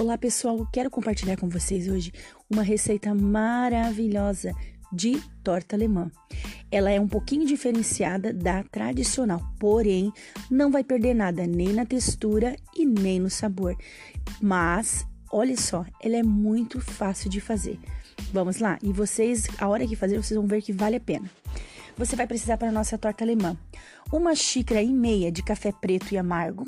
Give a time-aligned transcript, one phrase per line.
[0.00, 2.10] Olá pessoal, quero compartilhar com vocês hoje
[2.48, 4.54] uma receita maravilhosa
[4.90, 6.10] de torta alemã.
[6.70, 10.10] Ela é um pouquinho diferenciada da tradicional, porém
[10.50, 13.76] não vai perder nada nem na textura e nem no sabor.
[14.40, 17.78] Mas olha só, ela é muito fácil de fazer.
[18.32, 21.30] Vamos lá, e vocês, a hora que fazer, vocês vão ver que vale a pena.
[21.98, 23.54] Você vai precisar para a nossa torta alemã
[24.10, 26.64] uma xícara e meia de café preto e amargo,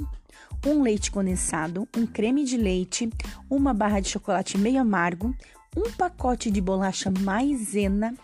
[0.66, 3.10] um leite condensado, um creme de leite,
[3.50, 5.34] uma barra de chocolate meio amargo,
[5.76, 8.14] um pacote de bolacha maisena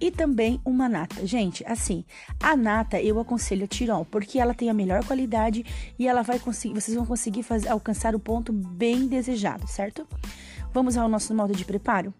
[0.00, 1.24] e também uma nata.
[1.26, 2.04] Gente, assim,
[2.40, 5.64] a nata eu aconselho a Tirol, porque ela tem a melhor qualidade
[5.98, 10.06] e ela vai conseguir, vocês vão conseguir fazer, alcançar o ponto bem desejado, certo?
[10.72, 12.12] Vamos ao nosso modo de preparo?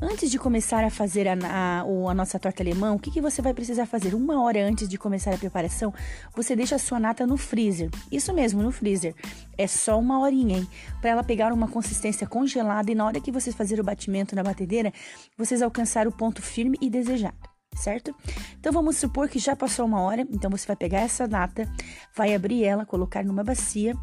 [0.00, 3.40] Antes de começar a fazer a, a, a nossa torta alemã, o que, que você
[3.40, 4.14] vai precisar fazer?
[4.14, 5.94] Uma hora antes de começar a preparação,
[6.34, 7.90] você deixa a sua nata no freezer.
[8.10, 9.14] Isso mesmo, no freezer.
[9.56, 10.68] É só uma horinha, hein?
[11.00, 14.42] Para ela pegar uma consistência congelada e na hora que vocês fazerem o batimento na
[14.42, 14.92] batedeira,
[15.36, 18.14] vocês alcançar o ponto firme e desejado certo?
[18.60, 21.68] Então vamos supor que já passou uma hora, então você vai pegar essa nata,
[22.14, 23.96] vai abrir ela, colocar numa bacia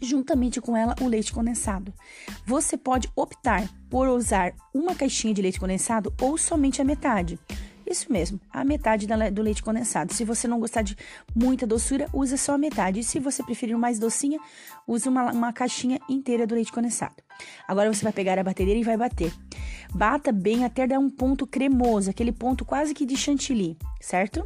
[0.00, 1.92] juntamente com ela o leite condensado.
[2.46, 7.38] Você pode optar por usar uma caixinha de leite condensado ou somente a metade.
[7.90, 10.14] Isso mesmo, a metade do leite condensado.
[10.14, 10.96] Se você não gostar de
[11.34, 13.00] muita doçura, usa só a metade.
[13.00, 14.38] E se você preferir mais docinha,
[14.86, 17.16] use uma, uma caixinha inteira do leite condensado.
[17.66, 19.32] Agora você vai pegar a batedeira e vai bater.
[19.92, 24.40] Bata bem até dar um ponto cremoso, aquele ponto quase que de chantilly, certo?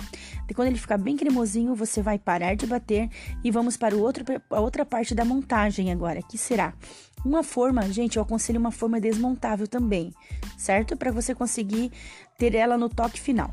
[0.48, 3.10] E quando ele ficar bem cremosinho, você vai parar de bater
[3.42, 6.72] e vamos para o outro, a outra parte da montagem agora, que será
[7.22, 10.12] uma forma, gente, eu aconselho uma forma desmontável também,
[10.64, 10.96] certo?
[10.96, 11.92] Para você conseguir
[12.38, 13.52] ter ela no toque final.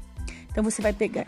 [0.50, 1.28] Então você vai pegar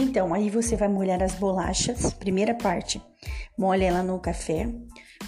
[0.00, 3.02] então, aí você vai molhar as bolachas, primeira parte,
[3.58, 4.72] molha ela no café,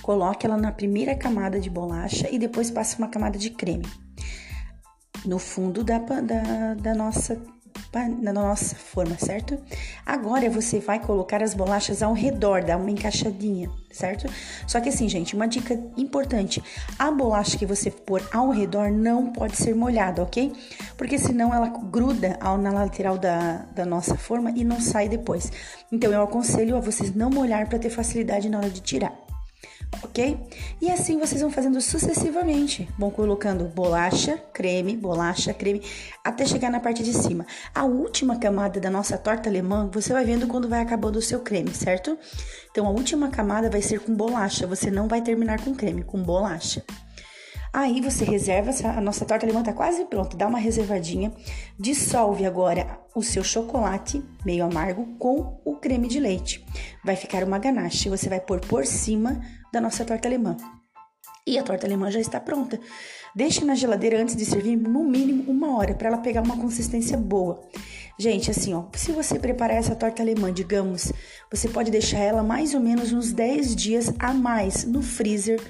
[0.01, 3.85] coloque ela na primeira camada de bolacha e depois passa uma camada de creme
[5.25, 7.43] no fundo da, da, da nossa
[7.93, 9.59] na nossa forma, certo?
[10.07, 14.31] Agora você vai colocar as bolachas ao redor, dar uma encaixadinha, certo?
[14.67, 16.63] Só que assim, gente, uma dica importante:
[16.99, 20.53] a bolacha que você pôr ao redor não pode ser molhada, ok?
[20.97, 25.51] Porque senão ela gruda na lateral da, da nossa forma e não sai depois.
[25.91, 29.30] Então eu aconselho a vocês não molhar para ter facilidade na hora de tirar
[30.03, 30.39] ok?
[30.81, 32.89] E assim vocês vão fazendo sucessivamente.
[32.99, 35.83] Vão colocando bolacha, creme, bolacha, creme,
[36.25, 37.47] até chegar na parte de cima.
[37.75, 41.41] A última camada da nossa torta alemã, você vai vendo quando vai acabando o seu
[41.41, 42.19] creme, certo?
[42.71, 46.23] Então a última camada vai ser com bolacha, você não vai terminar com creme, com
[46.23, 46.85] bolacha.
[47.73, 51.33] Aí você reserva, a nossa torta alemã tá quase pronta, dá uma reservadinha.
[51.79, 56.65] Dissolve agora o seu chocolate meio amargo com o creme de leite.
[57.05, 59.41] Vai ficar uma ganache, você vai pôr por cima
[59.73, 60.57] da nossa torta alemã.
[61.47, 62.79] E a torta alemã já está pronta.
[63.35, 67.17] Deixe na geladeira antes de servir no mínimo uma hora para ela pegar uma consistência
[67.17, 67.63] boa.
[68.19, 71.13] Gente, assim, ó, se você preparar essa torta alemã, digamos,
[71.51, 75.61] você pode deixar ela mais ou menos uns 10 dias a mais no freezer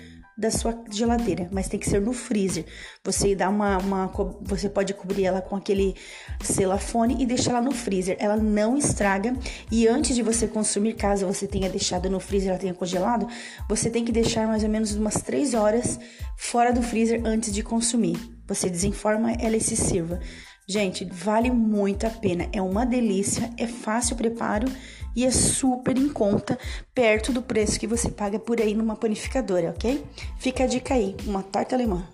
[0.40, 2.64] da sua geladeira, mas tem que ser no freezer.
[3.04, 5.94] Você dá uma, uma você pode cobrir ela com aquele
[6.42, 8.16] celofane e deixar ela no freezer.
[8.18, 9.36] Ela não estraga
[9.70, 13.28] e antes de você consumir, caso você tenha deixado no freezer, ela tenha congelado,
[13.68, 16.00] você tem que deixar mais ou menos umas 3 horas
[16.38, 18.16] fora do freezer antes de consumir.
[18.48, 20.18] Você desenforma ela e se sirva.
[20.70, 22.48] Gente, vale muito a pena.
[22.52, 24.68] É uma delícia, é fácil o preparo
[25.16, 26.56] e é super em conta,
[26.94, 30.00] perto do preço que você paga por aí numa panificadora, ok?
[30.38, 32.06] Fica a dica aí, uma torta alemã.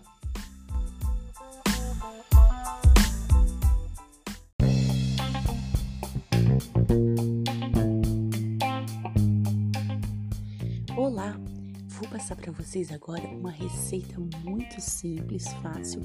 [12.26, 16.02] Passar para vocês agora uma receita muito simples, fácil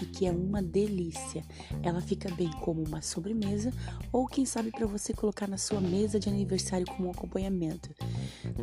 [0.00, 1.42] e que é uma delícia.
[1.82, 3.72] Ela fica bem como uma sobremesa
[4.12, 7.92] ou quem sabe para você colocar na sua mesa de aniversário como acompanhamento.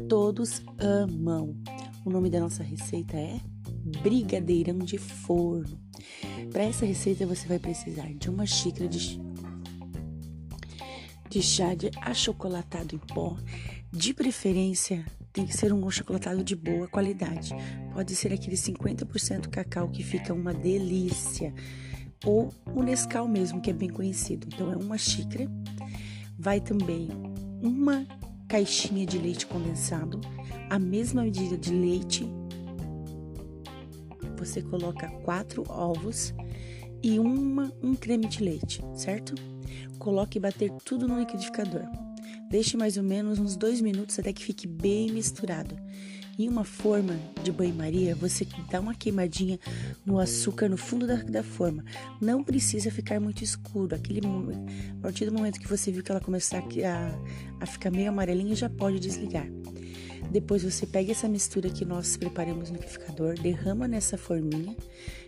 [0.08, 1.54] Todos amam.
[2.06, 3.38] O nome da nossa receita é
[4.02, 5.78] brigadeirão de forno.
[6.54, 9.22] Para essa receita você vai precisar de uma xícara de
[11.30, 13.36] de chá de achocolatado em pó,
[13.92, 17.56] de preferência tem que ser um achocolatado de boa qualidade.
[17.92, 21.52] Pode ser aquele 50% cacau que fica uma delícia.
[22.24, 24.48] Ou o Nescau mesmo, que é bem conhecido.
[24.54, 25.50] Então é uma xícara.
[26.38, 27.10] Vai também
[27.62, 28.06] uma
[28.48, 30.22] caixinha de leite condensado,
[30.70, 32.28] a mesma medida de leite.
[34.38, 36.34] Você coloca quatro ovos
[37.02, 39.34] e uma, um creme de leite, certo?
[39.98, 42.13] Coloque e bater tudo no liquidificador.
[42.54, 45.76] Deixe mais ou menos uns dois minutos até que fique bem misturado.
[46.38, 49.60] Em uma forma de banho-maria, você dá uma queimadinha
[50.06, 51.84] no açúcar no fundo da, da forma.
[52.22, 53.96] Não precisa ficar muito escuro.
[53.96, 58.10] Aquele, a partir do momento que você viu que ela começar a, a ficar meio
[58.10, 59.48] amarelinha, já pode desligar.
[60.34, 64.76] Depois você pega essa mistura que nós preparamos no liquidificador, derrama nessa forminha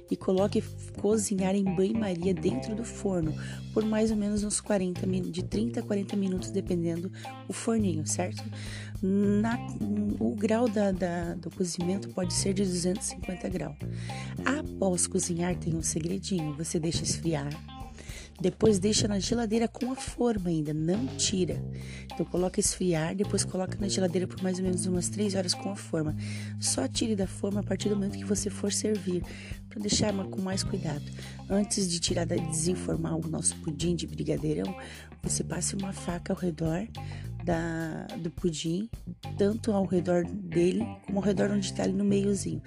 [0.10, 0.63] e coloque
[1.00, 3.31] cozinhar em banho-maria dentro do forno
[3.72, 7.12] por mais ou menos uns 40 de 30 a 40 minutos, dependendo
[7.48, 8.44] o forninho, certo?
[9.00, 9.60] Na,
[10.19, 13.75] o grau da, da, do cozimento pode ser de 250 graus.
[14.44, 17.50] Após cozinhar, tem um segredinho: você deixa esfriar
[18.40, 21.64] depois deixa na geladeira com a forma ainda, não tira.
[22.14, 25.72] Então coloca esfriar, depois coloca na geladeira por mais ou menos umas 3 horas com
[25.72, 26.16] a forma.
[26.60, 29.24] Só tire da forma a partir do momento que você for servir,
[29.70, 31.04] para deixar com mais cuidado.
[31.50, 34.76] Antes de tirar, de desenformar o nosso pudim de brigadeirão,
[35.24, 36.88] você passe uma faca ao redor
[37.44, 38.90] da, do pudim,
[39.38, 42.62] tanto ao redor dele como ao redor onde está ali no meiozinho.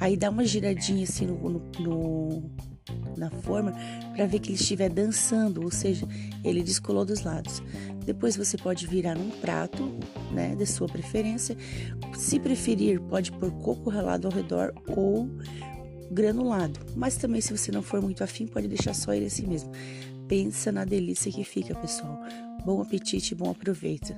[0.00, 2.50] Aí dá uma giradinha assim no, no, no
[3.16, 3.72] na forma
[4.14, 6.06] para ver que ele estiver dançando, ou seja,
[6.44, 7.62] ele descolou dos lados.
[8.04, 9.90] Depois você pode virar num prato,
[10.30, 11.56] né, de sua preferência.
[12.14, 15.28] Se preferir, pode pôr coco ralado ao redor ou
[16.10, 16.78] granulado.
[16.94, 19.70] Mas também, se você não for muito afim, pode deixar só ele assim mesmo.
[20.28, 22.20] Pensa na delícia que fica, pessoal.
[22.64, 24.14] Bom apetite bom aproveito.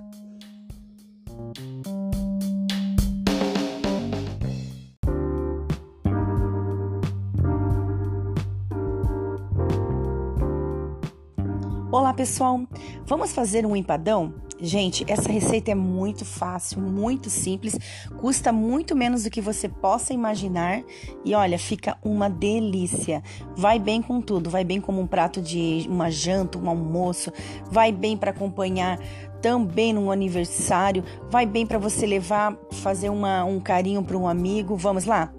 [12.16, 12.62] Pessoal,
[13.04, 14.32] vamos fazer um empadão?
[14.58, 17.78] Gente, essa receita é muito fácil, muito simples,
[18.16, 20.82] custa muito menos do que você possa imaginar
[21.22, 23.22] e olha, fica uma delícia.
[23.54, 27.30] Vai bem com tudo, vai bem como um prato de uma janta, um almoço,
[27.70, 28.98] vai bem para acompanhar
[29.42, 34.74] também num aniversário, vai bem para você levar, fazer uma, um carinho para um amigo.
[34.74, 35.30] Vamos lá?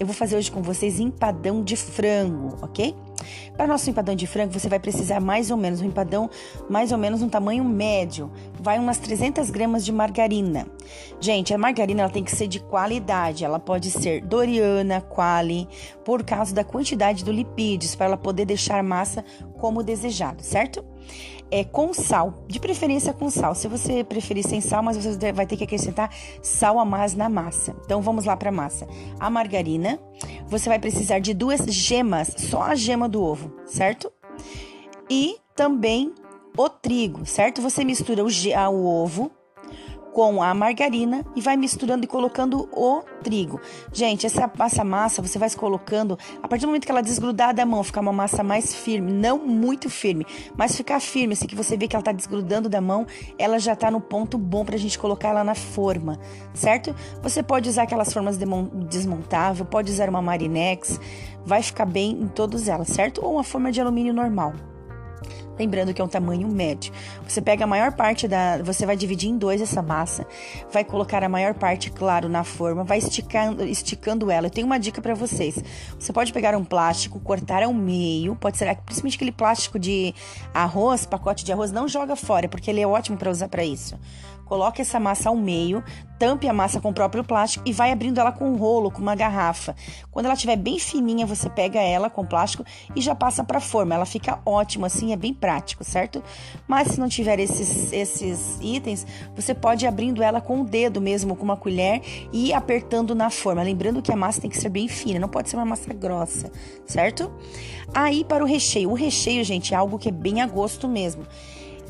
[0.00, 2.92] Eu vou fazer hoje com vocês empadão de frango, ok?
[3.56, 6.28] Para nosso empadão de frango, você vai precisar mais ou menos um empadão,
[6.68, 8.30] mais ou menos um tamanho médio.
[8.60, 10.66] Vai umas 300 gramas de margarina.
[11.20, 13.44] Gente, a margarina ela tem que ser de qualidade.
[13.44, 15.68] Ela pode ser Doriana, Quali,
[16.04, 19.24] por causa da quantidade do lipídios, para ela poder deixar massa
[19.58, 20.84] como desejado, certo?
[21.50, 23.54] É com sal, de preferência com sal.
[23.54, 26.10] Se você preferir sem sal, mas você vai ter que acrescentar
[26.42, 27.74] sal a mais na massa.
[27.84, 28.86] Então vamos lá para a massa.
[29.18, 29.98] A margarina,
[30.46, 34.12] você vai precisar de duas gemas, só a gema do ovo, certo?
[35.10, 36.12] E também
[36.56, 37.60] o trigo, certo?
[37.62, 39.30] Você mistura o, o ovo
[40.14, 43.60] com a margarina e vai misturando e colocando o trigo.
[43.92, 47.66] Gente, essa, essa massa você vai colocando, a partir do momento que ela desgrudar da
[47.66, 50.24] mão, ficar uma massa mais firme, não muito firme,
[50.56, 53.04] mas ficar firme, assim que você vê que ela tá desgrudando da mão,
[53.36, 56.20] ela já tá no ponto bom pra gente colocar ela na forma,
[56.54, 56.94] certo?
[57.20, 58.38] Você pode usar aquelas formas
[58.88, 61.00] desmontável, pode usar uma Marinex,
[61.44, 63.20] vai ficar bem em todas elas, certo?
[63.20, 64.54] Ou uma forma de alumínio normal.
[65.58, 66.92] Lembrando que é um tamanho médio.
[67.26, 68.58] Você pega a maior parte da.
[68.62, 70.26] Você vai dividir em dois essa massa,
[70.70, 74.46] vai colocar a maior parte, claro, na forma, vai esticando, esticando ela.
[74.46, 75.62] Eu tenho uma dica para vocês.
[75.98, 80.14] Você pode pegar um plástico, cortar ao meio, pode ser principalmente aquele plástico de
[80.52, 83.98] arroz, pacote de arroz, não joga fora, porque ele é ótimo para usar para isso.
[84.44, 85.82] Coloque essa massa ao meio,
[86.18, 89.00] tampe a massa com o próprio plástico e vai abrindo ela com um rolo, com
[89.00, 89.74] uma garrafa.
[90.10, 93.94] Quando ela estiver bem fininha, você pega ela com plástico e já passa para forma.
[93.94, 96.22] Ela fica ótima assim, é bem prático, certo?
[96.68, 101.00] Mas se não tiver esses, esses itens, você pode ir abrindo ela com o dedo
[101.00, 103.62] mesmo, com uma colher e apertando na forma.
[103.62, 106.50] Lembrando que a massa tem que ser bem fina, não pode ser uma massa grossa,
[106.86, 107.32] certo?
[107.92, 108.90] Aí para o recheio.
[108.90, 111.26] O recheio, gente, é algo que é bem a gosto mesmo.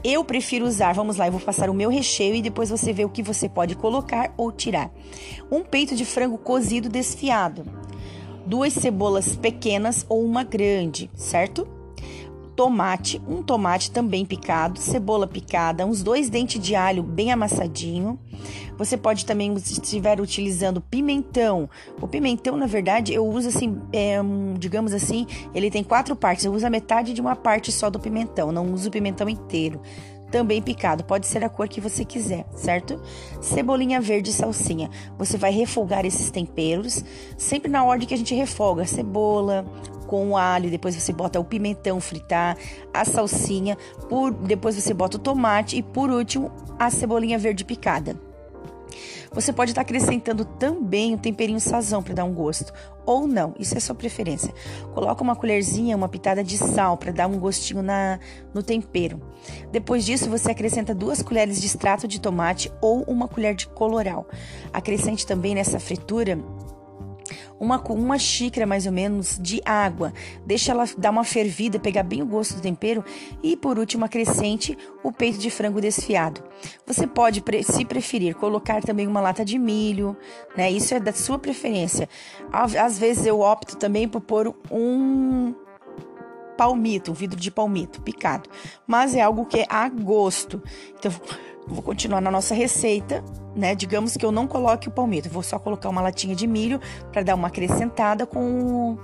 [0.04, 3.06] Eu prefiro usar, vamos lá, eu vou passar o meu recheio e depois você vê
[3.06, 4.90] o que você pode colocar ou tirar.
[5.50, 7.64] Um peito de frango cozido desfiado,
[8.44, 11.66] duas cebolas pequenas ou uma grande, certo?
[12.56, 18.18] Tomate, um tomate também picado, cebola picada, uns dois dentes de alho bem amassadinho.
[18.78, 21.68] Você pode também, se estiver utilizando pimentão,
[22.00, 24.18] o pimentão, na verdade, eu uso assim, é,
[24.58, 26.44] digamos assim, ele tem quatro partes.
[26.44, 29.80] Eu uso a metade de uma parte só do pimentão, não uso o pimentão inteiro
[30.34, 33.00] também picado, pode ser a cor que você quiser, certo?
[33.40, 34.90] Cebolinha verde e salsinha.
[35.16, 37.04] Você vai refogar esses temperos,
[37.38, 39.64] sempre na ordem que a gente refoga: cebola,
[40.08, 42.58] com o alho, depois você bota o pimentão fritar,
[42.92, 46.50] a salsinha, por, depois você bota o tomate e por último
[46.80, 48.33] a cebolinha verde picada.
[49.34, 52.72] Você pode estar acrescentando também um temperinho sazão para dar um gosto,
[53.04, 54.54] ou não, isso é sua preferência.
[54.94, 58.18] Coloca uma colherzinha, uma pitada de sal para dar um gostinho na,
[58.54, 59.20] no tempero.
[59.72, 64.26] Depois disso, você acrescenta duas colheres de extrato de tomate ou uma colher de coloral.
[64.72, 66.38] Acrescente também nessa fritura
[67.58, 70.12] uma, uma xícara mais ou menos de água.
[70.46, 73.04] Deixa ela dar uma fervida, pegar bem o gosto do tempero
[73.42, 76.42] e por último acrescente o peito de frango desfiado.
[76.86, 80.16] Você pode, se preferir, colocar também uma lata de milho,
[80.56, 80.70] né?
[80.70, 82.08] Isso é da sua preferência.
[82.52, 85.54] Às vezes eu opto também por pôr um
[86.56, 88.48] palmito, um vidro de palmito picado,
[88.86, 90.62] mas é algo que é a gosto.
[90.98, 91.12] Então
[91.66, 93.24] Vou continuar na nossa receita,
[93.56, 93.74] né?
[93.74, 96.78] Digamos que eu não coloque o palmito, vou só colocar uma latinha de milho
[97.10, 98.98] para dar uma acrescentada com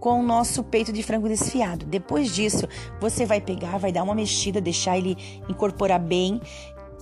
[0.00, 1.84] com o nosso peito de frango desfiado.
[1.84, 2.68] Depois disso,
[3.00, 5.16] você vai pegar, vai dar uma mexida, deixar ele
[5.48, 6.40] incorporar bem.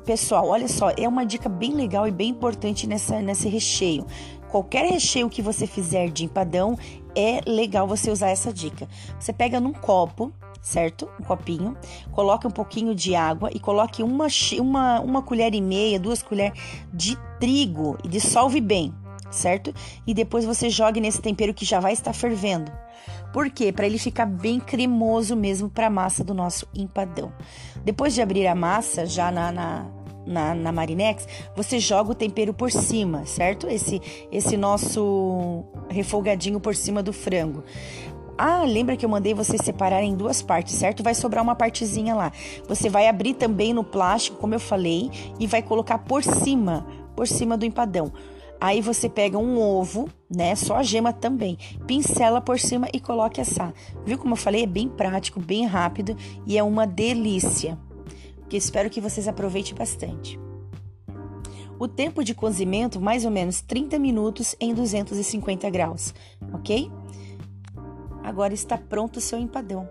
[0.07, 4.07] Pessoal, olha só, é uma dica bem legal e bem importante nessa, nesse recheio.
[4.51, 6.79] Qualquer recheio que você fizer de empadão,
[7.15, 8.89] é legal você usar essa dica.
[9.19, 11.09] Você pega num copo, certo?
[11.21, 11.77] Um copinho,
[12.13, 14.27] coloque um pouquinho de água e coloque uma,
[14.59, 16.59] uma, uma colher e meia, duas colheres
[16.93, 18.93] de trigo e dissolve bem,
[19.31, 19.73] certo?
[20.07, 22.71] E depois você jogue nesse tempero que já vai estar fervendo.
[23.33, 23.71] Por quê?
[23.71, 27.33] Para ele ficar bem cremoso mesmo para a massa do nosso empadão.
[27.85, 29.87] Depois de abrir a massa, já na, na,
[30.27, 33.69] na, na Marinex, você joga o tempero por cima, certo?
[33.69, 37.63] Esse, esse nosso refogadinho por cima do frango.
[38.39, 41.03] Ah, lembra que eu mandei você separar em duas partes, certo?
[41.03, 42.31] Vai sobrar uma partezinha lá.
[42.69, 47.27] Você vai abrir também no plástico, como eu falei, e vai colocar por cima, por
[47.27, 48.13] cima do empadão.
[48.61, 50.55] Aí você pega um ovo, né?
[50.55, 51.57] Só a gema também.
[51.87, 53.73] Pincela por cima e coloque assar.
[54.05, 54.65] Viu como eu falei?
[54.65, 56.17] É bem prático, bem rápido
[56.47, 57.79] e é uma delícia.
[58.49, 60.39] Que espero que vocês aproveitem bastante.
[61.79, 66.15] O tempo de cozimento, mais ou menos 30 minutos em 250 graus,
[66.53, 66.91] ok?
[68.23, 69.89] Agora está pronto o seu empadão.